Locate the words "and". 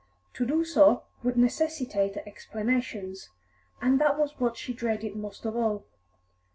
3.79-4.01